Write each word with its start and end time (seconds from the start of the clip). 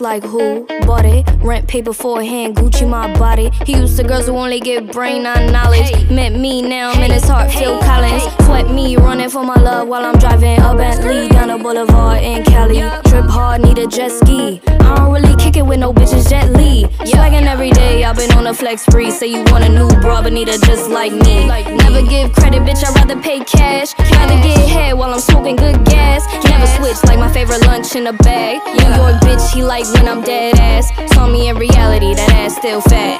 Like 0.00 0.22
who 0.24 0.66
bought 0.86 1.04
it? 1.04 1.28
Rent 1.42 1.68
pay 1.68 1.80
beforehand, 1.80 2.56
Gucci 2.56 2.88
my 2.88 3.12
body. 3.18 3.50
He 3.66 3.76
used 3.76 3.96
to 3.98 4.04
girls 4.04 4.26
who 4.26 4.36
only 4.36 4.60
get 4.60 4.92
brain, 4.92 5.22
not 5.22 5.50
knowledge. 5.50 5.90
Hey. 5.90 6.14
Met 6.14 6.32
me 6.32 6.62
now, 6.62 6.90
I'm 6.90 7.02
in 7.02 7.10
his 7.10 7.24
heart, 7.24 7.50
Phil 7.50 7.78
Collins. 7.80 8.22
Sweat 8.44 8.70
me, 8.70 8.96
running 8.96 9.30
for 9.30 9.44
my 9.44 9.54
love 9.54 9.88
while 9.88 10.04
I'm 10.04 10.18
driving 10.18 10.58
a 10.60 10.74
Bentley 10.74 11.28
down 11.28 11.48
the 11.48 11.58
boulevard 11.58 12.22
in 12.22 12.44
Cali. 12.44 12.80
Trip 12.80 13.09
hard, 13.50 13.62
need 13.62 13.78
a 13.78 13.86
jet 13.86 14.10
ski. 14.10 14.60
I 14.68 14.96
don't 14.96 15.12
really 15.12 15.34
kick 15.36 15.56
it 15.56 15.66
with 15.66 15.80
no 15.80 15.92
bitches, 15.92 16.30
Jet 16.30 16.50
Li. 16.52 16.84
Swaggin' 17.10 17.46
every 17.46 17.70
day, 17.70 18.04
I've 18.04 18.16
been 18.16 18.30
on 18.32 18.46
a 18.46 18.54
flex 18.54 18.82
spree. 18.82 19.10
Say 19.10 19.26
you 19.26 19.42
want 19.50 19.64
a 19.64 19.68
new 19.68 19.88
bra, 20.00 20.22
but 20.22 20.32
need 20.32 20.48
a 20.48 20.58
just 20.58 20.88
like 20.90 21.12
me. 21.12 21.46
Never 21.46 22.02
give 22.06 22.32
credit, 22.32 22.62
bitch, 22.62 22.82
I'd 22.86 22.94
rather 22.94 23.20
pay 23.20 23.40
cash. 23.40 23.88
Rather 23.98 24.38
get 24.46 24.58
head 24.68 24.92
while 24.98 25.12
I'm 25.12 25.20
smoking 25.20 25.56
good 25.56 25.84
gas. 25.84 26.22
Never 26.44 26.66
switch 26.78 27.02
like 27.08 27.18
my 27.18 27.32
favorite 27.32 27.66
lunch 27.66 27.96
in 27.96 28.06
a 28.06 28.12
bag. 28.12 28.60
New 28.78 28.90
York 29.00 29.16
bitch, 29.26 29.44
he 29.52 29.62
like 29.62 29.86
when 29.94 30.06
I'm 30.06 30.22
dead 30.22 30.54
ass. 30.58 30.86
Saw 31.12 31.26
me 31.26 31.48
in 31.48 31.56
reality, 31.56 32.14
that 32.14 32.30
ass 32.42 32.56
still 32.56 32.80
fat. 32.82 33.18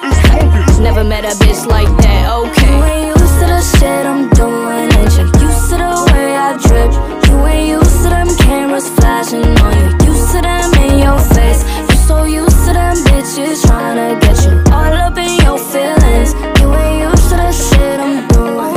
Never 0.81 1.03
met 1.03 1.25
a 1.25 1.35
bitch 1.43 1.67
like 1.67 1.91
that, 2.05 2.25
okay. 2.43 2.71
You 2.71 2.85
ain't 2.85 3.07
used 3.19 3.37
to 3.41 3.47
the 3.55 3.61
shit 3.75 4.07
I'm 4.07 4.31
doing, 4.31 4.89
and 5.01 5.11
you 5.13 5.40
to 5.71 5.77
the 5.77 6.13
way 6.13 6.37
I 6.37 6.59
drip. 6.59 6.91
You 7.29 7.47
ain't 7.47 7.69
used 7.69 8.03
to 8.03 8.09
them 8.11 8.29
cameras 8.39 8.89
flashing 8.91 9.45
on 9.45 9.75
you. 9.79 10.11
Used 10.11 10.33
to 10.35 10.41
them 10.43 10.71
in 10.85 10.99
your 10.99 11.19
face. 11.35 11.63
You 11.91 11.97
so 12.09 12.25
used 12.25 12.61
to 12.67 12.73
them 12.73 12.97
bitches 13.07 13.63
trying 13.67 13.99
to 14.03 14.27
get 14.27 14.37
you 14.45 14.55
all 14.75 14.95
up 15.07 15.17
in 15.17 15.33
your 15.47 15.59
feelings. 15.71 16.31
You 16.59 16.67
ain't 16.75 16.99
used 17.09 17.29
to 17.31 17.37
the 17.43 17.53
shit 17.53 18.01
I'm 18.01 18.27
doing. 18.35 18.75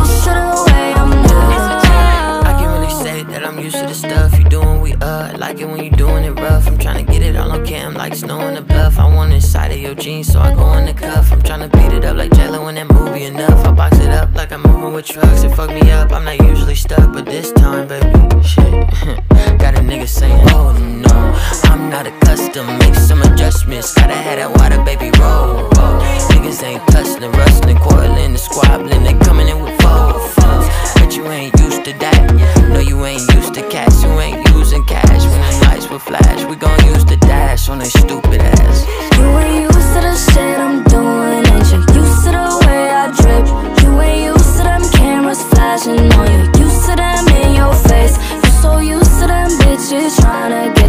Used 0.00 0.24
to 0.24 0.32
the 0.40 0.52
way 0.68 0.86
I'm 1.00 1.10
moving. 1.20 1.82
I 2.48 2.52
can 2.58 2.68
really 2.80 2.94
say 3.04 3.24
that 3.24 3.44
I'm 3.44 3.58
used 3.58 3.76
to 3.76 3.86
the 3.86 3.94
stuff 3.94 4.38
you 4.38 4.44
doing. 4.44 4.80
We 4.80 4.94
uh, 4.94 5.36
like 5.36 5.60
it 5.60 5.66
when 5.66 5.84
you 5.84 5.90
doing 5.90 6.24
it 6.24 6.34
rough. 6.40 6.66
I'm 6.66 6.78
trying 6.78 7.04
to 7.04 7.12
get 7.12 7.22
it 7.22 7.36
all 7.36 7.52
on 7.52 7.66
cam 7.66 7.92
like 7.94 8.14
snow 8.14 8.40
in 8.48 8.54
the. 8.54 8.71
I 8.71 8.71
inside 9.42 9.72
of 9.72 9.78
your 9.78 9.94
jeans, 9.94 10.32
so 10.32 10.38
I 10.38 10.54
go 10.54 10.72
in 10.74 10.86
the 10.86 10.94
cuff. 10.94 11.32
I'm 11.32 11.42
trying 11.42 11.68
to 11.68 11.76
beat 11.76 11.92
it 11.92 12.04
up 12.04 12.16
like 12.16 12.32
Jello 12.32 12.68
in 12.68 12.76
that 12.76 12.88
movie 12.88 13.24
enough. 13.24 13.66
I 13.66 13.72
box 13.72 13.98
it 13.98 14.10
up 14.10 14.32
like 14.34 14.52
I'm 14.52 14.62
moving 14.62 14.92
with 14.94 15.04
trucks. 15.04 15.42
It 15.42 15.50
fuck 15.56 15.70
me 15.70 15.90
up. 15.90 16.12
I'm 16.12 16.24
not 16.24 16.38
usually 16.40 16.76
stuck, 16.76 17.12
but 17.12 17.24
this 17.26 17.50
time, 17.52 17.88
baby, 17.88 18.12
shit. 18.42 18.72
Got 19.62 19.74
a 19.74 19.82
nigga 19.82 20.06
saying, 20.06 20.38
oh 20.50 20.72
no, 20.78 21.16
I'm 21.70 21.90
not 21.90 22.06
accustomed. 22.06 22.78
Make 22.78 22.94
some 22.94 23.20
adjustments. 23.22 23.92
Gotta 23.94 24.14
have 24.14 24.38
that 24.38 24.50
water, 24.58 24.80
baby, 24.84 25.10
roll. 25.18 25.66
roll. 25.74 25.98
Niggas 26.30 26.62
ain't 26.62 26.86
tussling, 26.88 27.32
rustling, 27.32 27.78
quarreling, 27.78 28.30
and 28.36 28.38
squabbling. 28.38 29.02
They 29.02 29.14
coming 29.26 29.48
in 29.48 29.60
with 29.60 29.74
four 29.82 30.20
foes. 30.38 30.66
You 31.12 31.28
ain't 31.28 31.52
used 31.60 31.84
to 31.84 31.92
that. 31.98 32.68
No, 32.72 32.80
you 32.80 33.04
ain't 33.04 33.20
used 33.34 33.52
to 33.54 33.68
cash. 33.68 34.02
You 34.02 34.18
ain't 34.18 34.48
using 34.56 34.82
cash. 34.86 35.22
When 35.28 35.40
the 35.40 35.66
lights 35.68 35.90
will 35.90 35.98
flash, 35.98 36.44
we 36.48 36.56
gon' 36.56 36.82
use 36.86 37.04
the 37.04 37.18
dash 37.18 37.68
on 37.68 37.80
they 37.80 37.90
stupid 37.90 38.40
ass. 38.40 38.86
You 39.18 39.28
ain't 39.36 39.62
used 39.68 39.92
to 39.92 40.00
the 40.00 40.16
shit 40.32 40.58
I'm 40.58 40.82
doing, 40.84 41.44
and 41.52 41.64
you 41.68 41.80
used 42.00 42.24
to 42.24 42.30
the 42.32 42.48
way 42.64 42.88
I 42.88 43.12
drip. 43.12 43.44
You 43.84 44.00
ain't 44.00 44.24
used 44.32 44.56
to 44.56 44.62
them 44.64 44.82
cameras 44.90 45.42
flashing 45.52 46.00
on 46.16 46.32
you. 46.32 46.64
Used 46.64 46.88
to 46.88 46.96
them 46.96 47.28
in 47.28 47.56
your 47.60 47.74
face. 47.92 48.16
You 48.42 48.50
so 48.62 48.78
used 48.78 49.20
to 49.20 49.26
them 49.26 49.50
bitches 49.60 50.16
trying 50.18 50.52
to 50.56 50.80
get 50.80 50.81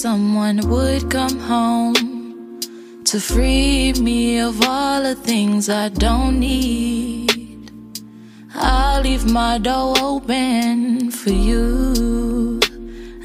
someone 0.00 0.66
would 0.66 1.10
come 1.10 1.38
home 1.40 2.58
to 3.04 3.20
free 3.20 3.92
me 4.00 4.38
of 4.38 4.66
all 4.66 5.02
the 5.02 5.14
things 5.14 5.68
I 5.68 5.90
don't 5.90 6.40
need. 6.40 7.70
I'll 8.54 9.02
leave 9.02 9.30
my 9.30 9.58
door 9.58 9.94
open 10.00 11.10
for 11.10 11.28
you. 11.28 12.60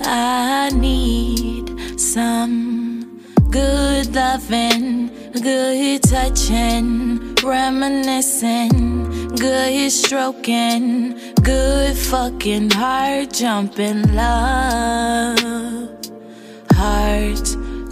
I 0.02 0.69
need 0.74 1.97
some 1.97 3.22
good 3.50 4.14
loving, 4.14 5.12
good 5.31 6.03
touching, 6.03 7.35
reminiscing, 7.35 9.28
good 9.38 9.90
stroking, 9.94 11.17
good 11.41 11.96
fucking 11.96 12.72
heart 12.72 13.32
jumping 13.32 14.14
love. 14.14 15.84
Heart 16.85 17.47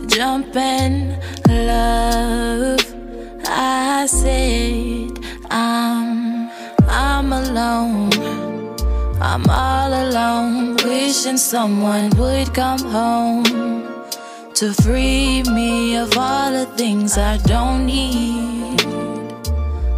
jumping 0.05 1.17
love. 1.49 2.85
I 3.47 4.05
said 4.05 5.17
I'm 5.49 6.47
I'm 6.87 7.33
alone. 7.33 8.11
I'm 9.19 9.45
all 9.49 9.91
alone, 10.05 10.75
wishing 10.85 11.37
someone 11.37 12.11
would 12.19 12.53
come 12.53 12.83
home 12.99 13.45
to 14.59 14.73
free 14.83 15.41
me 15.57 15.95
of 15.95 16.15
all 16.15 16.51
the 16.51 16.67
things 16.77 17.17
I 17.17 17.37
don't 17.37 17.87
need. 17.87 18.79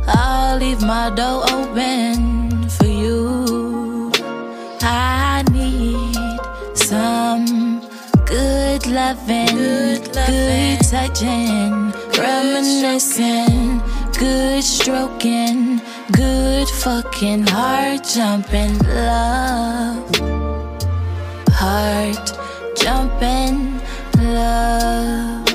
I'll 0.08 0.58
leave 0.58 0.82
my 0.82 1.10
door 1.20 1.44
open 1.58 2.70
for 2.70 2.92
you. 3.04 4.10
I 4.82 5.44
need 5.52 6.40
some 6.78 7.55
good 8.86 8.94
loving, 8.94 10.02
good, 10.14 10.80
touching, 10.82 11.92
reminiscing, 12.18 13.82
good 14.18 14.64
stroking, 14.64 15.82
good 16.12 16.68
fucking 16.68 17.48
heart 17.48 18.04
jumping 18.04 18.78
love. 18.80 20.16
Heart 21.50 22.38
jumping 22.78 23.82
love. 24.18 25.46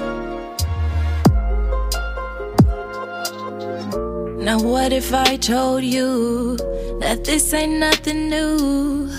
Now, 4.39 4.59
what 4.61 4.93
if 4.93 5.13
I 5.13 5.37
told 5.37 5.85
you 5.85 6.57
that 7.01 7.25
this 7.25 7.53
ain't 7.55 7.79
nothing 7.79 8.29
new? 8.29 9.11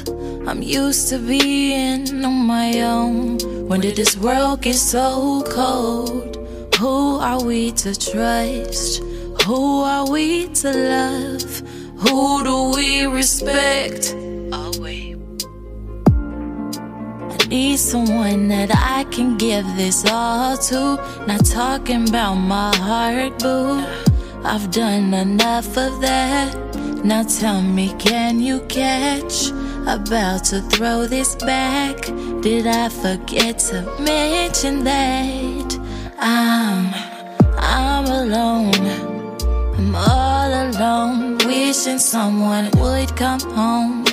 I'm 0.47 0.61
used 0.61 1.09
to 1.09 1.19
being 1.19 2.25
on 2.25 2.45
my 2.47 2.81
own. 2.81 3.50
When 3.71 3.79
did 3.79 3.95
this 3.95 4.17
world 4.17 4.63
get 4.63 4.75
so 4.75 5.43
cold? 5.43 6.35
Who 6.77 7.19
are 7.19 7.41
we 7.41 7.71
to 7.71 7.95
trust? 7.95 9.01
Who 9.45 9.83
are 9.83 10.11
we 10.11 10.49
to 10.55 10.73
love? 10.73 11.63
Who 11.99 12.43
do 12.43 12.71
we 12.75 13.05
respect? 13.05 14.13
I 14.51 14.67
need 17.47 17.77
someone 17.77 18.49
that 18.49 18.71
I 18.75 19.05
can 19.05 19.37
give 19.37 19.65
this 19.77 20.03
all 20.05 20.57
to. 20.57 20.97
Not 21.25 21.45
talking 21.45 22.09
about 22.09 22.35
my 22.35 22.75
heart, 22.75 23.39
boo. 23.39 23.81
I've 24.43 24.69
done 24.71 25.13
enough 25.13 25.77
of 25.77 26.01
that. 26.01 26.57
Now 27.05 27.23
tell 27.23 27.61
me, 27.61 27.93
can 27.97 28.41
you 28.41 28.59
catch? 28.67 29.53
About 29.87 30.43
to 30.45 30.61
throw 30.61 31.05
this 31.05 31.35
back. 31.35 32.05
Did 32.41 32.67
I 32.67 32.89
forget 32.89 33.59
to 33.69 33.81
mention 33.99 34.83
that 34.83 35.77
I'm 36.19 36.93
I'm 37.57 38.05
alone? 38.05 38.73
I'm 39.77 39.95
all 39.95 40.51
alone, 40.69 41.37
wishing 41.39 41.97
someone 41.99 42.69
would 42.77 43.15
come 43.17 43.39
home 43.39 44.05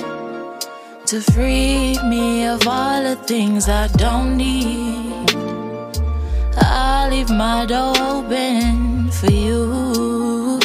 to 1.05 1.21
free 1.21 1.97
me 2.03 2.45
of 2.45 2.67
all 2.67 3.01
the 3.03 3.15
things 3.15 3.69
I 3.69 3.87
don't 3.87 4.37
need. 4.37 5.31
I'll 6.57 7.09
leave 7.09 7.29
my 7.29 7.65
door 7.65 7.95
open 7.97 9.09
for 9.11 9.31
you. 9.31 10.59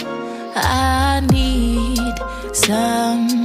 I 0.55 1.21
need 1.31 2.15
some 2.55 3.44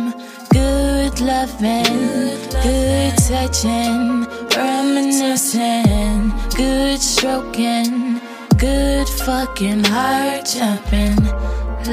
loving, 1.39 2.35
good 2.63 3.15
touching, 3.17 4.25
reminiscing, 4.57 6.33
good 6.57 6.99
stroking, 6.99 8.19
good 8.57 9.07
fucking 9.07 9.81
heart 9.85 10.45
jumping, 10.45 11.15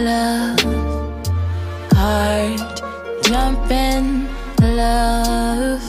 love, 0.02 0.58
heart 1.92 2.82
jumping, 3.22 4.26
love. 4.60 5.82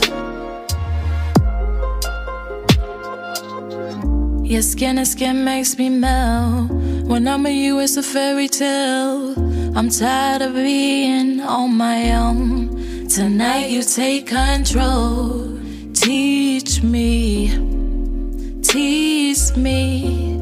Your 4.45 4.61
skin 4.61 4.97
to 4.97 5.05
skin 5.05 5.43
makes 5.43 5.75
me 5.79 5.89
melt. 5.89 6.69
When 7.09 7.27
I'm 7.27 7.41
with 7.41 7.53
you, 7.53 7.79
it's 7.79 7.97
a 7.97 8.03
fairy 8.03 8.49
tale. 8.49 9.33
I'm 9.75 9.89
tired 9.89 10.43
of 10.43 10.53
being 10.53 11.39
on 11.41 11.75
my 11.75 12.11
own. 12.13 12.66
Tonight, 13.09 13.69
you 13.69 13.83
take 13.83 14.27
control. 14.27 15.57
Teach 15.93 16.83
me, 16.83 17.47
tease 18.61 19.55
me, 19.55 20.37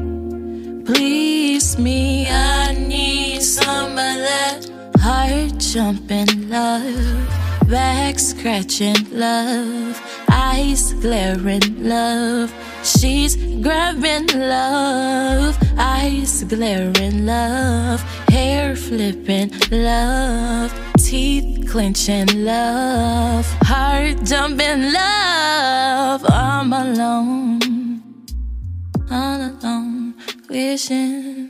please 0.84 1.78
me. 1.78 2.26
I 2.28 2.74
need 2.74 3.40
some 3.42 3.92
of 3.92 3.96
that 3.96 4.68
heart 4.98 5.58
jumping 5.58 6.50
love, 6.50 7.68
back 7.68 8.18
scratching 8.18 8.96
love, 9.12 10.26
eyes 10.28 10.92
glaring 10.94 11.88
love. 11.88 12.52
She's 12.82 13.36
grabbing 13.62 14.26
love, 14.26 15.56
eyes 15.78 16.42
glaring 16.44 17.26
love, 17.26 18.02
hair 18.28 18.76
flipping 18.76 19.52
love, 19.70 20.72
teeth 21.06 21.70
clenching 21.70 22.26
love, 22.44 23.46
heart 23.62 24.24
jumping 24.24 24.92
love. 24.92 26.24
I'm 26.28 26.72
alone, 26.72 28.24
all 29.08 29.40
alone, 29.40 30.14
wishing. 30.50 31.45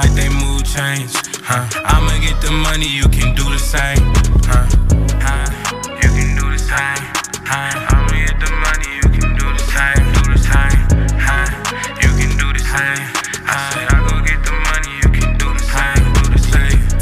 Like 0.00 0.14
they 0.14 0.28
mood 0.28 0.64
change. 0.64 1.12
Huh. 1.44 1.68
I'ma 1.84 2.16
get 2.24 2.40
the 2.40 2.52
money, 2.52 2.88
you 2.88 3.04
can 3.08 3.34
do 3.34 3.44
the 3.44 3.58
same. 3.58 4.00
Huh. 4.48 4.64
Huh. 5.20 5.46
You 6.02 6.08
can 6.16 6.28
do 6.40 6.46
the 6.50 6.58
same. 6.58 7.04
Huh. 7.44 7.90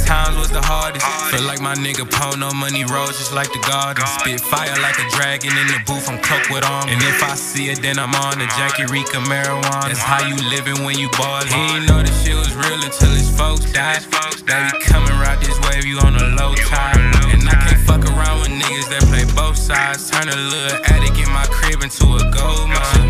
Times 0.08 0.38
was 0.38 0.50
the 0.50 0.62
hardest. 0.62 1.04
Feel 1.30 1.44
like 1.44 1.60
my 1.60 1.74
nigga 1.74 2.08
Poe, 2.10 2.34
no 2.34 2.50
money 2.52 2.82
rolls 2.84 3.18
just 3.18 3.34
like 3.34 3.52
the 3.52 3.60
garden. 3.68 4.06
Spit 4.06 4.40
fire 4.40 4.74
like 4.80 4.98
a 4.98 5.04
dragon 5.28 5.58
in 5.58 5.66
the 5.68 5.80
booth, 5.84 6.08
I'm 6.08 6.16
cloaked 6.24 6.48
with 6.48 6.64
armor. 6.64 6.88
And 6.88 7.02
if 7.02 7.22
I 7.22 7.34
see 7.34 7.68
it, 7.68 7.82
then 7.82 7.98
I'm 7.98 8.14
on 8.14 8.38
the 8.38 8.48
Jackie 8.56 8.88
Rika 8.88 9.20
marijuana. 9.28 9.92
That's 9.92 10.00
how 10.00 10.24
you 10.24 10.36
living 10.48 10.84
when 10.84 10.96
you 10.96 11.10
ballin'. 11.20 11.48
He 11.48 11.60
ain't 11.76 11.86
know 11.86 12.00
the 12.00 12.08
shit 12.24 12.32
was 12.32 12.56
real 12.56 12.80
until 12.80 13.12
his 13.12 13.28
folks 13.36 13.70
died. 13.70 14.00
Baby 14.48 14.72
coming 14.88 15.12
right 15.20 15.36
this 15.44 15.52
wave, 15.68 15.84
you 15.84 15.98
on 16.00 16.16
a 16.16 16.32
low 16.40 16.54
tide. 16.54 16.96
And 17.28 17.44
I 17.44 17.56
can't 17.60 17.82
fuck 17.84 18.08
around 18.08 18.40
with 18.40 18.56
niggas 18.56 18.88
that 18.88 19.04
play 19.12 19.28
both 19.36 19.58
sides. 19.58 20.08
Turn 20.08 20.32
a 20.32 20.36
little 20.36 20.80
attic 20.88 21.20
in 21.20 21.28
my 21.28 21.44
crib 21.52 21.82
into 21.82 22.08
a 22.08 22.24
gold 22.32 22.72
mine. 22.72 23.07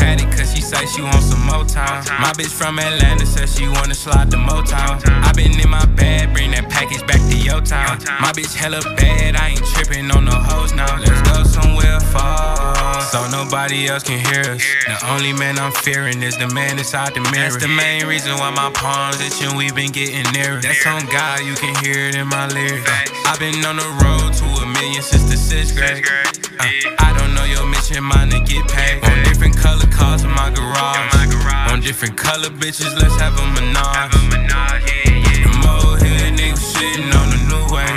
Cause 0.00 0.54
she 0.54 0.62
say 0.62 0.86
she 0.86 1.02
want 1.02 1.22
some 1.22 1.44
more 1.44 1.64
time. 1.64 2.02
My 2.20 2.32
bitch 2.32 2.52
from 2.52 2.78
Atlanta 2.78 3.26
says 3.26 3.54
she 3.54 3.68
wanna 3.68 3.94
slide 3.94 4.30
the 4.30 4.38
Motown. 4.38 4.96
I 5.06 5.32
been 5.32 5.60
in 5.60 5.68
my 5.68 5.84
bag, 5.84 6.32
bring 6.32 6.52
that 6.52 6.70
package 6.70 7.06
back 7.06 7.20
to 7.28 7.36
your 7.36 7.60
town. 7.60 7.98
My 8.20 8.32
bitch 8.32 8.54
hella 8.54 8.80
bad, 8.96 9.36
I 9.36 9.48
ain't 9.50 9.64
tripping 9.66 10.10
on 10.10 10.24
no 10.24 10.32
hoes 10.32 10.72
now. 10.72 10.98
Let's 10.98 11.20
go 11.28 11.44
somewhere 11.44 12.00
far, 12.00 13.02
so 13.02 13.28
nobody 13.28 13.88
else 13.88 14.02
can 14.02 14.18
hear 14.18 14.56
us. 14.56 14.64
The 14.86 14.96
only 15.12 15.34
man 15.34 15.58
I'm 15.58 15.72
fearing 15.72 16.22
is 16.22 16.38
the 16.38 16.48
man 16.48 16.78
inside 16.78 17.12
the 17.14 17.20
mirror. 17.20 17.50
That's 17.52 17.60
the 17.60 17.68
main 17.68 18.06
reason 18.06 18.32
why 18.38 18.50
my 18.50 18.70
palms 18.72 19.20
itching, 19.20 19.56
we 19.56 19.70
been 19.72 19.92
getting 19.92 20.24
nearer. 20.32 20.60
That's 20.60 20.86
on 20.86 21.04
God, 21.12 21.40
you 21.44 21.54
can 21.54 21.76
hear 21.84 22.08
it 22.08 22.14
in 22.14 22.28
my 22.28 22.48
lyrics. 22.48 22.88
I've 23.26 23.38
been 23.38 23.62
on 23.64 23.76
the 23.76 23.90
road 24.00 24.32
to 24.40 24.46
a 24.62 24.66
million 24.66 25.02
since 25.02 25.28
the 25.28 25.36
sixth 25.36 25.76
grade. 25.76 26.06
Uh, 26.58 26.64
I 26.98 27.12
don't 27.16 27.29
your 27.90 28.02
mine 28.02 28.30
get 28.44 28.68
paid. 28.68 29.02
On 29.04 29.24
different 29.24 29.56
color 29.56 29.86
cars 29.90 30.22
in 30.22 30.30
my 30.30 30.50
garage. 30.50 31.72
On 31.72 31.80
different 31.80 32.16
color 32.16 32.50
bitches, 32.50 32.94
let's 32.96 33.16
have 33.16 33.34
a 33.38 33.46
menage. 33.54 34.12
Them 35.42 35.62
old 35.66 36.00
head 36.00 36.34
niggas 36.38 36.62
shitting 36.72 37.10
on 37.14 37.26
the 37.30 37.40
new 37.50 37.64
way. 37.74 37.90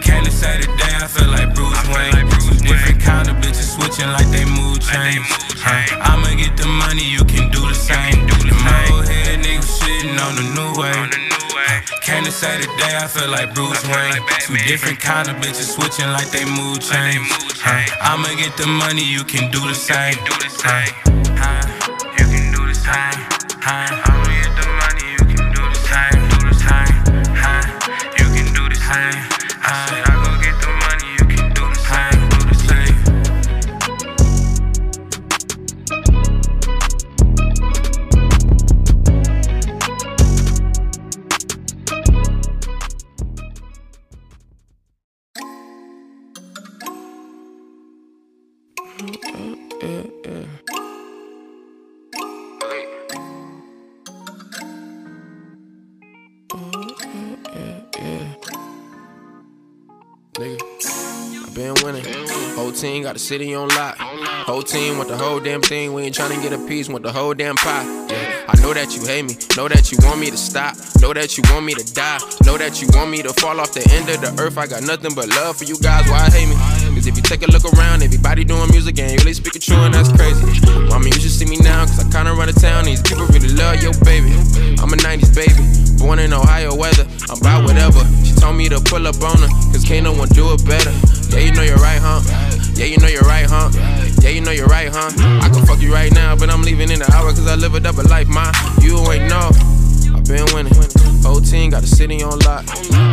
Came 0.00 0.24
to 0.24 0.30
say 0.30 0.60
today, 0.60 0.96
I 0.96 1.06
feel 1.06 1.28
like 1.28 1.54
Bruce 1.54 1.82
Wayne. 1.88 2.26
Different 2.62 3.00
kind 3.00 3.28
of 3.28 3.36
bitches 3.36 3.76
switching 3.76 4.08
like 4.12 4.28
they 4.28 4.44
mood 4.44 4.80
change. 4.80 5.26
Huh. 5.60 6.00
I'ma 6.00 6.34
get 6.36 6.56
the 6.56 6.66
money, 6.66 7.04
you 7.04 7.24
can 7.24 7.50
do 7.50 7.60
the 7.60 7.74
same. 7.74 8.26
Them 8.26 8.92
old 8.92 9.08
head 9.08 9.40
niggas 9.40 9.68
shitting 9.78 10.18
on 10.20 10.36
the 10.36 10.46
new 10.54 10.80
way. 10.80 11.35
Came 12.02 12.24
to 12.24 12.30
say 12.30 12.60
today, 12.60 12.96
I 12.96 13.06
feel 13.06 13.30
like 13.30 13.54
Bruce 13.54 13.82
Wayne. 13.86 14.22
Two 14.40 14.56
different 14.66 15.00
kind 15.00 15.28
of 15.28 15.36
bitches 15.36 15.74
switching 15.74 16.10
like 16.12 16.30
they 16.30 16.44
mood 16.44 16.80
change. 16.80 17.26
I'ma 18.00 18.28
get 18.36 18.56
the 18.56 18.66
money, 18.66 19.04
you 19.04 19.24
can 19.24 19.50
do 19.50 19.60
the 19.60 19.74
same. 19.74 20.14
You 22.18 22.26
can 22.26 22.52
do 22.52 22.66
the 22.66 22.74
same. 22.74 24.15
I 48.98 49.02
been 61.54 61.74
winning. 61.82 62.04
Whole 62.54 62.72
team 62.72 63.02
got 63.02 63.12
the 63.14 63.18
city 63.18 63.54
on 63.54 63.68
lock. 63.68 63.98
Whole 63.98 64.62
team 64.62 64.96
want 64.96 65.10
the 65.10 65.16
whole 65.18 65.40
damn 65.40 65.60
thing. 65.60 65.92
We 65.92 66.04
ain't 66.04 66.16
tryna 66.16 66.40
get 66.40 66.54
a 66.54 66.58
piece, 66.66 66.88
want 66.88 67.04
the 67.04 67.12
whole 67.12 67.34
damn 67.34 67.56
pie. 67.56 67.84
Yeah. 68.08 68.44
I 68.48 68.58
know 68.62 68.72
that 68.72 68.96
you 68.96 69.04
hate 69.04 69.24
me, 69.26 69.36
know 69.56 69.68
that 69.68 69.92
you 69.92 69.98
want 70.02 70.20
me 70.20 70.30
to 70.30 70.36
stop, 70.38 70.74
know 71.02 71.12
that 71.12 71.36
you 71.36 71.44
want 71.50 71.66
me 71.66 71.74
to 71.74 71.94
die, 71.94 72.18
know 72.44 72.56
that 72.56 72.80
you 72.80 72.88
want 72.94 73.10
me 73.10 73.22
to 73.22 73.32
fall 73.34 73.60
off 73.60 73.72
the 73.72 73.86
end 73.90 74.08
of 74.08 74.22
the 74.22 74.42
earth. 74.42 74.56
I 74.56 74.66
got 74.66 74.84
nothing 74.84 75.14
but 75.14 75.28
love 75.28 75.58
for 75.58 75.64
you 75.64 75.76
guys. 75.80 76.08
Why 76.08 76.30
hate 76.30 76.48
me? 76.48 76.75
Cause 77.06 77.16
if 77.16 77.22
you 77.22 77.38
take 77.38 77.46
a 77.46 77.50
look 77.52 77.62
around, 77.78 78.02
everybody 78.02 78.42
doing 78.42 78.68
music 78.72 78.98
and 78.98 79.12
really 79.22 79.32
speaking 79.32 79.60
true, 79.60 79.78
and 79.78 79.94
that's 79.94 80.10
crazy. 80.10 80.42
Mommy, 80.90 81.06
you 81.14 81.20
should 81.22 81.30
see 81.30 81.46
me 81.46 81.56
now, 81.58 81.86
cause 81.86 82.02
I 82.02 82.10
kinda 82.10 82.34
run 82.34 82.48
the 82.48 82.52
town. 82.52 82.84
These 82.84 83.00
people 83.00 83.26
really 83.26 83.54
love 83.54 83.80
your 83.80 83.94
baby. 84.02 84.34
I'm 84.82 84.90
a 84.90 84.98
90s 84.98 85.30
baby, 85.30 85.54
born 86.02 86.18
in 86.18 86.32
Ohio 86.32 86.74
weather. 86.74 87.06
I'm 87.30 87.38
about 87.38 87.62
whatever. 87.62 88.02
She 88.26 88.34
told 88.34 88.56
me 88.56 88.68
to 88.70 88.80
pull 88.80 89.06
up 89.06 89.22
on 89.22 89.38
her, 89.38 89.46
cause 89.70 89.84
can't 89.84 90.02
no 90.02 90.14
one 90.18 90.26
do 90.34 90.50
it 90.50 90.66
better. 90.66 90.90
Yeah, 91.30 91.46
you 91.46 91.52
know 91.54 91.62
you're 91.62 91.78
right, 91.78 92.02
huh? 92.02 92.26
Yeah, 92.74 92.86
you 92.86 92.98
know 92.98 93.06
you're 93.06 93.22
right, 93.22 93.46
huh? 93.46 93.70
Yeah, 94.18 94.30
you 94.30 94.40
know 94.40 94.50
you're 94.50 94.66
right, 94.66 94.90
huh? 94.90 95.14
I 95.14 95.48
can 95.48 95.64
fuck 95.64 95.80
you 95.80 95.94
right 95.94 96.10
now, 96.10 96.34
but 96.34 96.50
I'm 96.50 96.62
leaving 96.62 96.90
in 96.90 97.02
an 97.02 97.10
hour, 97.14 97.30
cause 97.30 97.46
I 97.46 97.54
live 97.54 97.76
a 97.76 97.78
double 97.78 98.02
life, 98.10 98.26
ma. 98.26 98.50
You 98.82 98.98
ain't 99.12 99.30
know. 99.30 99.54
I've 100.14 100.24
been 100.24 100.46
winning. 100.54 100.72
Whole 101.22 101.40
team 101.40 101.70
got 101.70 101.82
the 101.82 101.88
city 101.88 102.22
on 102.22 102.38
lock. 102.40 102.64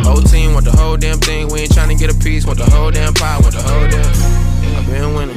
Whole 0.04 0.22
team 0.22 0.54
want 0.54 0.64
the 0.64 0.72
whole 0.72 0.96
damn 0.96 1.18
thing. 1.18 1.48
We 1.48 1.60
ain't 1.60 1.72
trying 1.72 1.88
to 1.88 1.94
get 1.94 2.14
a 2.14 2.18
piece. 2.18 2.46
Want 2.46 2.58
the 2.58 2.70
whole 2.70 2.90
damn 2.90 3.14
pie. 3.14 3.38
Want 3.40 3.54
the 3.54 3.62
whole 3.62 3.88
damn. 3.88 4.76
I've 4.76 4.86
been 4.86 5.14
winning. 5.14 5.36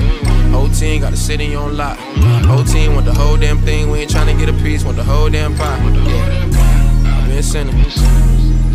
Whole 0.52 0.70
team 0.70 1.02
got 1.02 1.12
the 1.12 1.18
city 1.18 1.56
on 1.56 1.78
lock. 1.78 1.98
Whole 2.46 2.64
team 2.64 2.94
want 2.94 3.06
the 3.06 3.14
whole 3.14 3.38
damn 3.38 3.60
thing. 3.60 3.90
We 3.90 4.00
ain't 4.00 4.12
trying 4.12 4.28
to 4.28 4.46
get 4.46 4.54
a 4.54 4.58
piece. 4.64 4.84
Want 4.84 4.98
the 4.98 5.04
whole 5.04 5.30
damn 5.30 5.56
pie. 5.56 5.78
Yeah. 6.06 7.22
I've 7.22 7.28
been 7.28 7.44
sinning. 7.44 7.76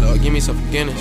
Lord, 0.01 0.21
give 0.21 0.33
me 0.33 0.41
some 0.41 0.57
forgiveness. 0.57 1.01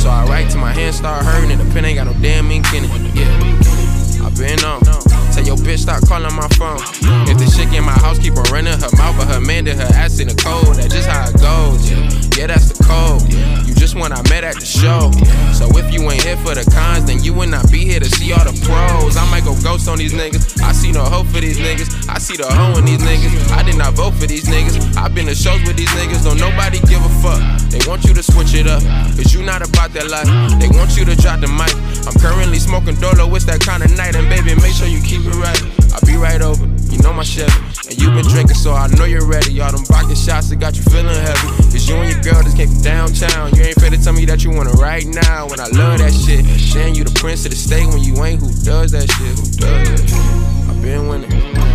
So 0.00 0.10
I 0.10 0.24
write 0.28 0.50
till 0.50 0.60
my 0.60 0.72
hands 0.72 0.96
start 0.96 1.24
hurting 1.24 1.50
and 1.50 1.60
the 1.60 1.72
pen 1.72 1.84
ain't 1.84 1.96
got 1.96 2.06
no 2.06 2.14
damn 2.22 2.50
ink 2.50 2.72
in 2.72 2.84
it. 2.84 3.14
Yeah. 3.14 4.26
I've 4.26 4.36
been 4.36 4.62
on. 4.64 5.23
Tell 5.34 5.42
your 5.42 5.56
bitch 5.56 5.80
stop 5.80 6.06
calling 6.06 6.32
my 6.36 6.46
phone. 6.54 6.78
If 7.26 7.38
the 7.38 7.50
chick 7.50 7.74
in 7.74 7.82
my 7.82 7.98
house 7.98 8.20
keep 8.20 8.36
on 8.36 8.44
running 8.52 8.78
her 8.78 8.90
mouth, 8.96 9.18
but 9.18 9.26
her 9.26 9.40
man 9.40 9.64
did 9.64 9.76
her 9.76 9.90
ass 9.98 10.20
in 10.20 10.28
the 10.28 10.34
cold. 10.36 10.76
That's 10.76 10.94
just 10.94 11.08
how 11.08 11.26
it 11.26 11.34
goes. 11.42 11.90
Yeah, 12.38 12.46
that's 12.46 12.70
the 12.70 12.78
code. 12.84 13.26
You 13.74 13.80
just 13.80 13.94
when 13.96 14.12
I 14.12 14.22
met 14.30 14.44
at 14.44 14.54
the 14.54 14.66
show. 14.66 15.10
So 15.50 15.66
if 15.74 15.90
you 15.92 16.06
ain't 16.06 16.22
here 16.22 16.36
for 16.38 16.54
the 16.54 16.62
cons, 16.70 17.06
then 17.06 17.22
you 17.24 17.34
would 17.34 17.48
not 17.48 17.70
be 17.72 17.82
here 17.84 17.98
to 17.98 18.06
see 18.06 18.32
all 18.32 18.44
the 18.44 18.54
pros. 18.62 19.16
I 19.16 19.26
might 19.30 19.42
go 19.42 19.58
ghost 19.62 19.88
on 19.88 19.98
these 19.98 20.12
niggas. 20.14 20.62
I 20.62 20.70
see 20.70 20.92
no 20.92 21.02
hope 21.02 21.26
for 21.26 21.40
these 21.40 21.58
niggas. 21.58 22.08
I 22.08 22.18
see 22.18 22.36
the 22.36 22.46
hoe 22.46 22.78
in 22.78 22.84
these 22.84 23.02
niggas. 23.02 23.34
I 23.50 23.62
did 23.62 23.76
not 23.76 23.94
vote 23.94 24.14
for 24.14 24.26
these 24.26 24.44
niggas. 24.44 24.96
I've 24.96 25.14
been 25.14 25.26
to 25.26 25.34
shows 25.34 25.60
with 25.66 25.76
these 25.76 25.90
niggas. 25.98 26.22
Don't 26.22 26.38
nobody 26.38 26.78
give 26.86 27.02
a 27.02 27.12
fuck. 27.18 27.42
They 27.70 27.82
want 27.88 28.04
you 28.04 28.14
to 28.14 28.22
switch 28.22 28.54
it 28.54 28.68
up. 28.68 28.82
Cause 29.18 29.34
you 29.34 29.42
not 29.42 29.66
about 29.66 29.90
that 29.94 30.06
life. 30.06 30.28
They 30.60 30.70
want 30.70 30.96
you 30.96 31.04
to 31.06 31.16
drop 31.16 31.40
the 31.40 31.50
mic. 31.50 31.74
I'm 32.06 32.14
currently 32.22 32.60
smoking 32.60 32.94
Dolo. 33.02 33.26
It's 33.34 33.44
that 33.46 33.58
kind 33.58 33.82
of 33.82 33.90
night. 33.96 34.14
And 34.14 34.30
baby, 34.30 34.54
make 34.62 34.74
sure 34.74 34.86
you 34.86 35.02
keep 35.02 35.26
it 35.26 35.34
right. 35.34 35.58
I'll 35.90 36.06
be 36.06 36.14
right 36.14 36.42
over. 36.42 36.73
You 36.94 37.02
know 37.02 37.12
my 37.12 37.24
Chevy. 37.24 37.50
And 37.90 38.00
you 38.00 38.06
been 38.14 38.24
drinking, 38.24 38.54
so 38.54 38.72
I 38.72 38.86
know 38.86 39.04
you're 39.04 39.26
ready. 39.26 39.60
All 39.60 39.72
them 39.72 39.84
vodka 39.84 40.14
shots 40.14 40.48
that 40.50 40.60
got 40.60 40.76
you 40.76 40.82
feeling 40.84 41.08
heavy. 41.08 41.48
Cause 41.74 41.88
you 41.88 41.96
and 41.96 42.06
your 42.06 42.22
girl 42.22 42.40
just 42.44 42.56
came 42.56 42.68
from 42.68 42.82
downtown. 42.82 43.52
You 43.56 43.64
ain't 43.64 43.74
to 43.74 43.98
tell 43.98 44.12
me 44.12 44.24
that 44.26 44.44
you 44.44 44.50
want 44.50 44.68
it 44.68 44.78
right 44.78 45.04
now. 45.04 45.48
When 45.48 45.58
I 45.58 45.66
love 45.74 45.98
that 45.98 46.14
shit. 46.14 46.46
Saying 46.46 46.94
you 46.94 47.02
the 47.02 47.10
prince 47.18 47.44
of 47.46 47.50
the 47.50 47.56
state 47.56 47.88
when 47.88 47.98
you 47.98 48.14
ain't. 48.22 48.40
Who 48.40 48.46
does 48.62 48.92
that 48.92 49.10
shit? 49.10 49.34
Who 49.34 49.44
does 49.58 50.06
shit? 50.06 50.70
I've 50.70 50.80
been 50.80 51.08
winning. 51.08 51.30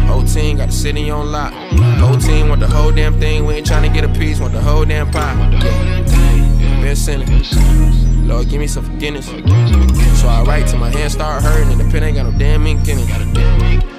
Whole 0.08 0.24
team 0.24 0.56
got 0.56 0.68
the 0.68 0.74
city 0.74 1.10
on 1.10 1.34
lock. 1.34 1.52
Whole 2.00 2.18
team 2.18 2.48
want 2.48 2.62
the 2.62 2.68
whole 2.68 2.94
damn 2.94 3.20
thing. 3.20 3.46
We 3.46 3.56
ain't 3.56 3.68
trying 3.68 3.84
to 3.84 3.94
get 3.94 4.10
a 4.10 4.14
piece. 4.18 4.40
Want 4.40 4.54
the 4.54 4.62
whole 4.62 4.86
damn 4.86 5.12
pie. 5.12 5.36
Yeah. 5.62 6.82
Been 6.82 6.96
sinning. 6.96 7.28
Lord, 8.26 8.48
give 8.48 8.62
me 8.62 8.68
some 8.68 8.86
forgiveness. 8.86 9.26
So 9.26 10.30
I 10.30 10.44
write 10.48 10.68
till 10.68 10.80
my 10.80 10.90
hands 10.90 11.12
start 11.12 11.44
hurting 11.44 11.74
and 11.74 11.82
the 11.82 11.92
pen 11.92 12.04
ain't 12.04 12.16
got 12.16 12.32
no 12.32 12.40
damn 12.40 12.66
ink 12.66 12.88
in 12.88 13.00
it. 13.00 13.99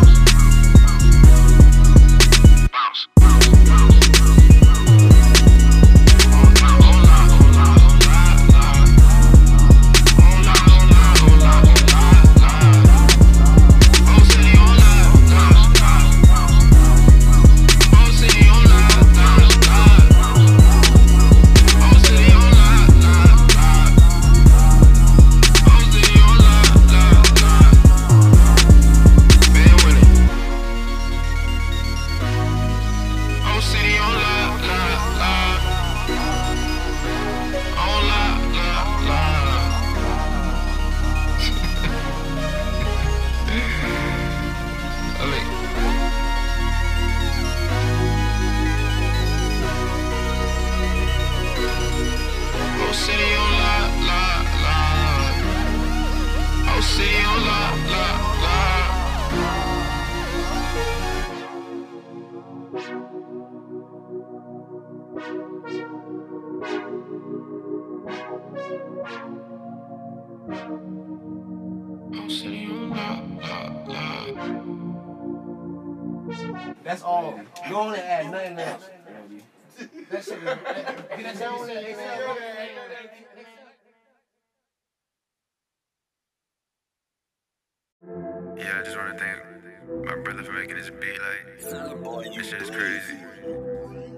this 91.61 92.49
shit 92.49 92.71
crazy. 92.71 93.17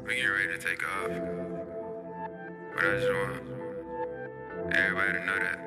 We 0.05 0.15
getting 0.15 0.31
ready 0.31 0.47
to 0.47 0.57
take 0.57 0.83
off. 0.83 1.09
But 2.73 2.85
I 2.85 2.99
just 2.99 3.11
want 3.13 3.41
everybody 4.73 5.13
to 5.13 5.25
know 5.25 5.39
that. 5.39 5.57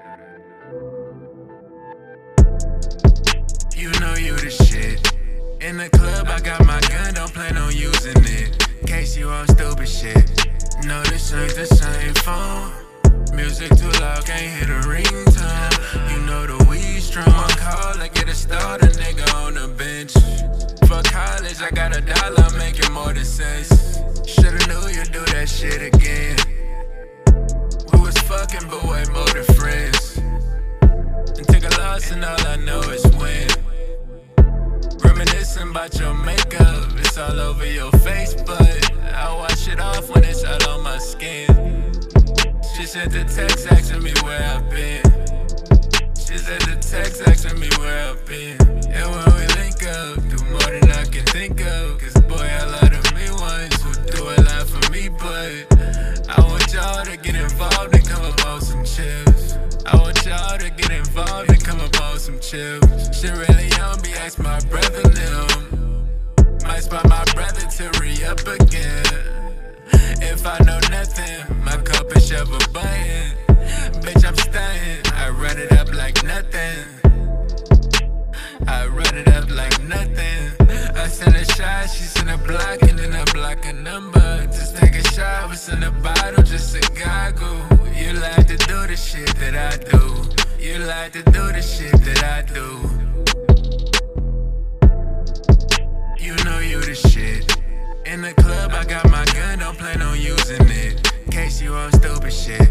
You 3.76 3.90
know 4.00 4.14
you 4.14 4.36
the 4.36 4.50
shit. 4.50 5.12
In 5.60 5.76
the 5.76 5.88
club, 5.90 6.28
I 6.28 6.40
got 6.40 6.64
my 6.66 6.80
gun, 6.80 7.14
don't 7.14 7.32
plan 7.32 7.56
on 7.58 7.74
using 7.74 8.24
it. 8.24 8.58
Case 8.86 9.16
you 9.16 9.28
on 9.28 9.46
stupid 9.48 9.88
shit. 9.88 10.48
No, 10.84 11.02
this 11.04 11.32
ain't 11.32 11.54
the 11.54 11.66
same 11.66 12.14
phone. 12.14 12.72
Music 13.34 13.68
too 13.76 13.90
loud, 14.00 14.24
can't 14.24 14.40
hear 14.40 14.66
the 14.66 14.80
ringtone. 14.88 16.12
You 16.12 16.20
know 16.26 16.46
the 16.46 16.64
weed 16.70 17.00
strong. 17.00 17.26
One 17.26 17.50
Call 17.50 18.00
and 18.00 18.12
get 18.14 18.28
a 18.28 18.34
starter, 18.34 18.86
nigga 18.86 19.34
on 19.34 19.54
the 19.54 19.68
bench. 19.68 20.14
For 20.86 21.02
college, 21.02 21.60
I 21.60 21.70
got 21.72 21.96
a 21.96 22.00
dollar, 22.00 22.48
making 22.58 22.92
more 22.92 23.12
than 23.12 23.24
sense. 23.24 23.98
Shoulda 24.24 24.64
knew 24.68 24.88
you'd 24.88 25.10
do 25.10 25.24
that 25.34 25.48
shit 25.48 25.82
again. 25.82 26.36
We 27.92 28.00
was 28.00 28.16
fucking, 28.18 28.68
but 28.70 28.84
way 28.84 29.04
more 29.12 29.26
than 29.26 29.44
friends. 29.56 30.18
And 31.36 31.46
take 31.48 31.64
a 31.64 31.80
loss, 31.80 32.12
and 32.12 32.24
all 32.24 32.40
I 32.46 32.56
know 32.56 32.80
is 32.82 33.04
win. 33.18 33.48
Reminiscing 35.02 35.70
about 35.70 35.98
your 35.98 36.14
makeup, 36.14 36.92
it's 36.98 37.18
all 37.18 37.40
over 37.40 37.66
your 37.66 37.90
face, 38.06 38.34
but 38.46 38.92
I 39.02 39.34
wash 39.34 39.66
it 39.66 39.80
off 39.80 40.08
when 40.14 40.22
it's 40.22 40.44
out 40.44 40.68
on 40.68 40.84
my 40.84 40.98
skin. 40.98 41.48
She 42.76 42.86
sent 42.86 43.10
the 43.10 43.24
text 43.24 43.66
asking 43.72 44.04
me 44.04 44.12
where 44.22 44.40
I've 44.40 44.70
been. 44.70 45.02
She 46.14 46.38
sent 46.38 46.62
the 46.62 46.78
text 46.80 47.22
asking 47.26 47.58
me 47.58 47.68
where 47.78 48.10
I've 48.10 48.24
been. 48.24 48.56
And 48.88 49.10
when 49.10 49.34
we 49.36 49.55
up, 49.86 50.16
do 50.28 50.38
more 50.50 50.70
than 50.74 50.90
I 50.90 51.04
can 51.04 51.24
think 51.26 51.60
of. 51.60 51.98
Cause 51.98 52.14
boy, 52.22 52.48
a 52.62 52.66
lot 52.76 52.92
of 52.92 53.06
me 53.14 53.30
ones 53.30 53.76
who 53.82 53.92
do 54.10 54.22
a 54.24 54.38
lot 54.42 54.66
for 54.66 54.90
me, 54.92 55.08
but 55.08 55.66
I 56.28 56.40
want 56.40 56.72
y'all 56.72 57.04
to 57.04 57.16
get 57.16 57.34
involved 57.34 57.94
and 57.94 58.08
come 58.08 58.24
up 58.24 58.46
on 58.46 58.60
some 58.60 58.84
chips. 58.84 59.56
I 59.86 59.96
want 59.96 60.24
y'all 60.26 60.58
to 60.58 60.70
get 60.70 60.86
chill. 62.46 62.80
Shit 63.12 63.32
really 63.32 63.70
on 63.82 64.00
me, 64.02 64.14
ask 64.14 64.38
my 64.38 64.60
brother 64.70 65.02
them. 65.02 66.06
Might 66.62 66.80
spot 66.80 67.08
my 67.08 67.24
brother 67.34 67.66
to 67.76 68.00
re 68.00 68.24
up 68.24 68.40
again. 68.46 69.04
If 70.22 70.46
I 70.46 70.58
know 70.64 70.78
nothing, 70.90 71.64
my 71.64 71.76
cup 71.78 72.14
is 72.16 72.28
shovel 72.28 72.58
button. 72.72 73.32
Bitch, 74.02 74.24
I'm 74.24 74.36
stunting. 74.36 75.12
I 75.14 75.30
run 75.30 75.58
it 75.58 75.72
up 75.72 75.92
like 75.92 76.22
nothing. 76.22 76.95
I 78.68 78.86
run 78.86 79.16
it 79.16 79.28
up 79.28 79.50
like 79.50 79.82
nothing. 79.84 80.52
I 80.96 81.06
send 81.08 81.36
a 81.36 81.44
shot, 81.44 81.88
she 81.88 82.04
send 82.04 82.30
a 82.30 82.38
block, 82.38 82.82
and 82.82 82.98
then 82.98 83.14
I 83.14 83.24
block 83.32 83.64
a 83.64 83.72
number. 83.72 84.46
Just 84.46 84.76
take 84.76 84.94
a 84.94 85.02
shot, 85.12 85.48
what's 85.48 85.68
in 85.68 85.80
the 85.80 85.90
bottle? 85.90 86.42
Just 86.42 86.74
a 86.74 86.80
goggle. 86.92 87.60
You 87.94 88.12
like 88.14 88.46
to 88.48 88.56
do 88.56 88.86
the 88.86 88.96
shit 88.96 89.34
that 89.36 89.54
I 89.54 89.76
do. 89.90 90.24
You 90.58 90.78
like 90.80 91.12
to 91.12 91.22
do 91.22 91.52
the 91.52 91.62
shit 91.62 91.92
that 91.92 92.24
I 92.24 92.42
do. 92.42 92.66
You 96.18 96.34
know 96.44 96.58
you 96.58 96.80
the 96.80 96.94
shit. 96.94 97.56
In 98.04 98.22
the 98.22 98.34
club, 98.34 98.72
I 98.72 98.84
got 98.84 99.08
my 99.10 99.24
gun, 99.26 99.60
don't 99.60 99.78
plan 99.78 100.02
on 100.02 100.20
using 100.20 100.68
it. 100.68 101.12
In 101.24 101.32
case 101.32 101.60
you 101.60 101.74
on 101.74 101.92
stupid 101.92 102.32
shit. 102.32 102.68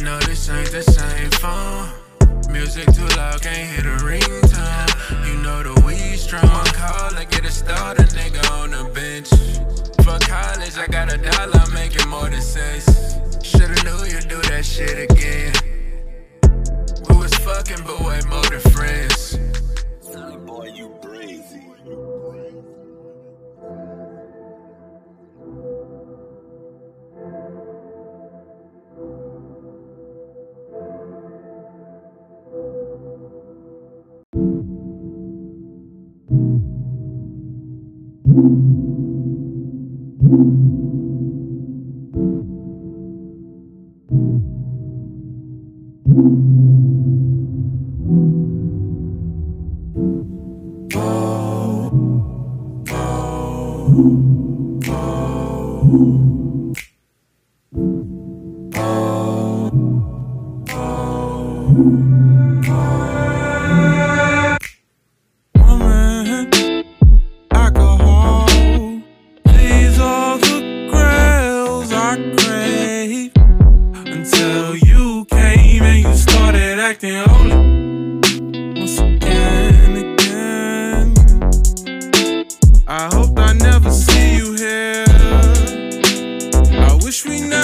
No, 0.00 0.18
this 0.20 0.48
ain't 0.48 0.70
the 0.70 0.82
same 0.82 1.30
phone. 1.30 2.07
Music 2.50 2.86
too 2.92 3.06
loud, 3.16 3.40
can't 3.42 3.70
hear 3.70 3.82
the 3.82 3.96
ringtone. 4.04 5.26
You 5.26 5.42
know 5.42 5.62
the 5.62 5.80
weed 5.86 6.16
strong. 6.16 6.48
One 6.48 6.66
Call 6.66 7.14
and 7.14 7.30
get 7.30 7.44
a 7.44 7.50
starter, 7.50 8.04
nigga 8.04 8.50
on 8.52 8.70
the 8.70 8.84
bench. 8.92 9.28
For 10.04 10.18
college, 10.26 10.76
I 10.78 10.86
got 10.86 11.12
a 11.12 11.18
dollar, 11.18 11.64
making 11.72 12.08
more 12.08 12.28
than 12.28 12.40
sense. 12.40 13.16
Shoulda 13.42 13.82
knew 13.84 14.04
you'd 14.12 14.28
do 14.28 14.40
that 14.50 14.64
shit 14.64 15.10
again. 15.10 15.52
We 17.08 17.16
was 17.16 17.34
fucking, 17.34 17.84
but 17.84 18.00
way 18.00 18.20
more 18.28 18.42
than 18.42 18.60
friends. 18.72 19.57
Thank 38.38 38.62
you. 40.22 40.97
Wish 87.24 87.40
we 87.40 87.48
never 87.48 87.57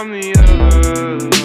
from 0.00 0.12
the 0.12 0.32
others. 0.38 1.39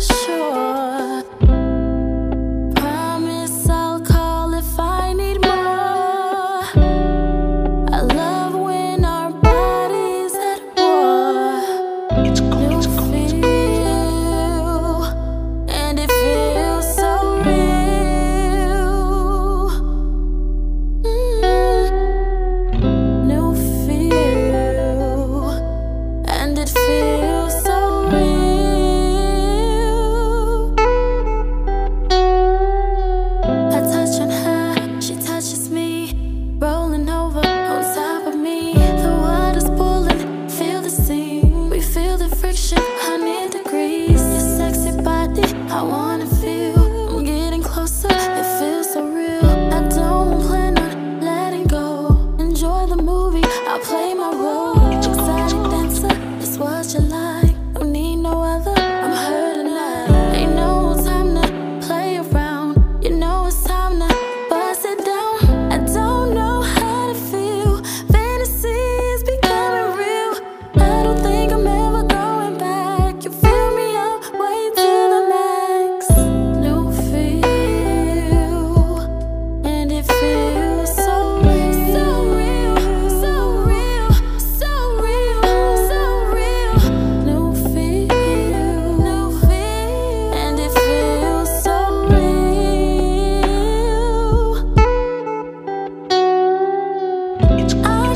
shore 0.00 0.67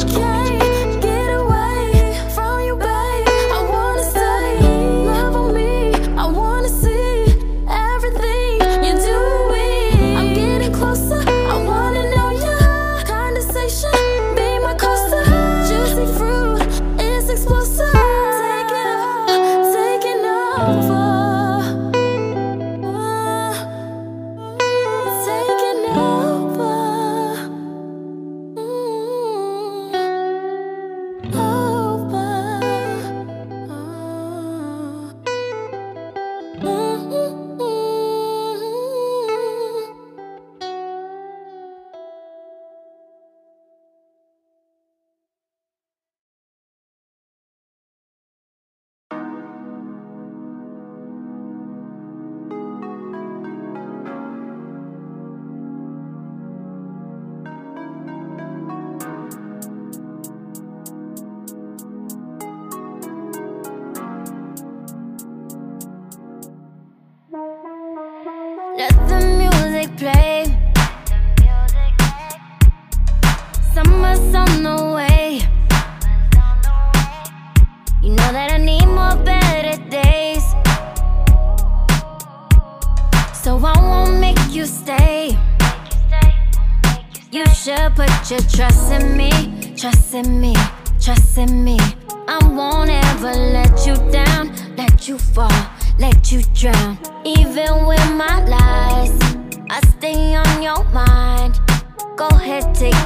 Let's 0.02 0.16
go. 0.16 0.31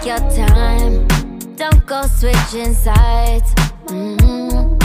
your 0.06 0.18
time. 0.18 1.04
Don't 1.56 1.84
go 1.84 2.02
switching 2.06 2.74
sides. 2.74 3.52
Mm-hmm. 3.86 4.78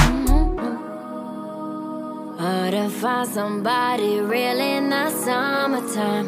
Hard 2.39 2.71
to 2.71 2.89
find 2.89 3.29
somebody 3.29 4.19
real 4.19 4.60
in 4.60 4.89
the 4.89 5.12
summertime. 5.12 6.27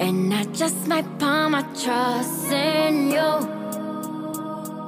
And 0.00 0.32
I 0.32 0.44
just 0.44 0.86
might 0.86 1.06
put 1.18 1.50
my 1.50 1.62
trust 1.82 2.50
in 2.50 3.10
you. 3.10 3.30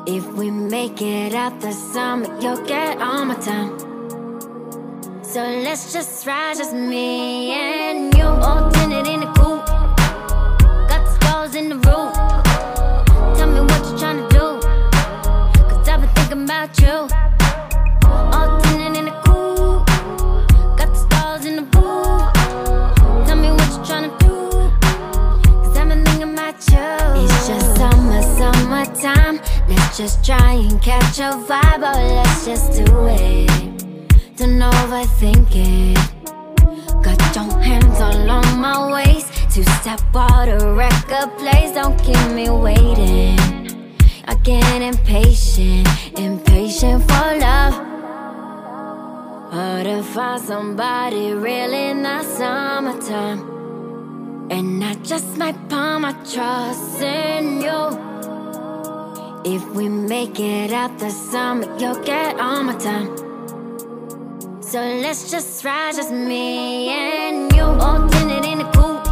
If 0.07 0.27
we 0.33 0.51
make 0.51 1.03
it 1.03 1.35
out 1.35 1.61
the 1.61 1.73
summer, 1.73 2.29
you'll 2.41 2.65
get 2.65 2.99
all 2.99 3.27
my 3.27 3.35
time. 3.35 3.79
So 5.23 5.41
let's 5.41 5.93
just 5.93 6.25
try 6.25 6.55
just 6.57 6.73
me 6.73 7.53
and 7.53 8.17
you. 8.17 8.25
All 8.25 8.71
tinted 8.71 9.07
in 9.07 9.21
the 9.21 9.27
coupe, 9.37 9.67
got 10.89 11.07
stars 11.17 11.55
in 11.55 11.69
the 11.69 11.77
roof. 11.77 12.06
about 16.67 16.81
you. 16.81 17.17
All 18.09 18.61
tinted 18.61 18.97
in 18.97 19.05
the 19.07 19.23
cool, 19.25 19.85
got 20.77 20.89
the 20.89 20.95
stars 20.95 21.45
in 21.45 21.57
the. 21.57 21.63
Tell 23.27 23.37
me 23.37 23.51
what 23.51 23.89
you 23.89 24.11
do, 24.19 24.71
cause 25.63 25.77
I've 25.77 25.91
about 26.23 26.59
you. 26.71 27.23
It's 27.23 27.47
just 27.47 27.77
summer, 27.77 28.23
summertime. 28.23 29.41
Let's 29.69 29.97
just 29.97 30.25
try 30.25 30.53
and 30.55 30.81
catch 30.83 31.19
a 31.19 31.33
vibe, 31.49 31.83
oh, 31.83 32.15
let's 32.17 32.45
just 32.45 32.73
do 32.73 33.07
it. 33.07 34.37
Don't 34.37 34.61
overthink 34.61 35.49
it. 35.53 35.97
Got 37.03 37.37
your 37.37 37.61
hands 37.63 38.01
all 38.01 38.31
on 38.31 38.59
my 38.59 38.93
waist. 38.93 39.33
Two 39.51 39.65
step 39.81 40.01
water 40.13 40.75
record 40.75 41.31
place. 41.39 41.73
don't 41.73 41.97
keep 42.03 42.31
me 42.33 42.51
waiting 42.51 43.46
getting 44.47 44.83
impatient, 44.83 45.89
impatient 46.17 47.03
for 47.03 47.37
love. 47.37 47.75
Hard 49.51 49.87
to 49.87 50.05
find 50.05 50.41
somebody 50.41 51.33
really 51.33 51.93
not 51.95 52.25
summertime. 52.25 53.41
And 54.49 54.85
I 54.85 54.95
just 55.03 55.37
might 55.37 55.59
put 55.69 55.99
my 55.99 56.13
trust 56.33 57.03
in 57.03 57.61
you. 57.61 57.81
If 59.45 59.69
we 59.75 59.89
make 59.89 60.39
it 60.39 60.73
out 60.73 60.97
the 61.01 61.11
summer, 61.11 61.67
you'll 61.81 62.05
get 62.05 62.39
all 62.39 62.63
my 62.63 62.77
time. 62.79 63.17
So 64.63 64.79
let's 64.79 65.29
just 65.29 65.65
ride, 65.65 65.97
just 65.97 66.13
me 66.13 66.89
and 66.91 67.53
you. 67.53 67.65
All 67.65 68.09
tinted 68.09 68.45
in 68.45 68.59
the 68.59 68.65
coupe, 68.77 69.05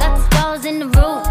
got 0.00 0.16
the 0.16 0.22
stars 0.26 0.64
in 0.64 0.80
the 0.80 0.86
roof. 0.86 1.27